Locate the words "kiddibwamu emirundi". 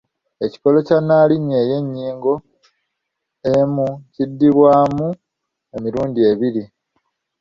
4.13-6.19